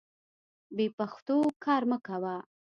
بې 0.75 0.85
پښتو 0.97 1.37
کار 1.65 1.83
مه 1.89 1.97
کوه. 2.05 2.35